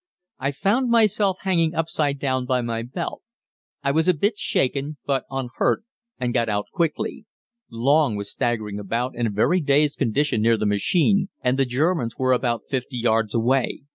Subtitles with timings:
[0.39, 3.21] I found myself hanging upside down by my belt.
[3.83, 5.83] I was a bit shaken but unhurt,
[6.19, 7.27] and got out quickly.
[7.69, 12.17] Long was staggering about in a very dazed condition near the machine, and the Germans
[12.17, 13.83] were about 50 yards away.